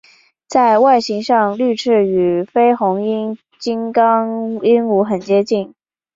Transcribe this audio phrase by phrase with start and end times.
[0.47, 5.75] 在外形上绿翅与绯红金刚鹦鹉很接近。